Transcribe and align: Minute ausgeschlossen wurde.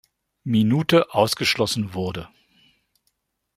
Minute 0.45 1.11
ausgeschlossen 1.13 1.93
wurde. 1.93 2.27